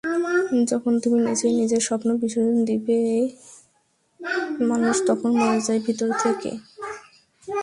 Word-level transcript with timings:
যখন 0.71 0.93
তুই 1.03 1.17
নিজেই 1.27 1.53
নিজের 1.59 1.81
স্বপ্ন 1.87 2.09
বিসর্জন 2.21 2.57
দিবি, 2.65 3.01
মানুষ 4.69 4.95
তখন 5.07 5.31
মরে 5.39 5.59
যায় 5.67 5.81
ভিতর 5.87 6.09
থেকে। 6.23 6.51